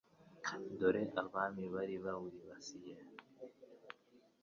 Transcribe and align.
Dore 0.79 1.03
abami 1.23 1.63
bari 1.73 1.95
bawibasiye 2.05 2.93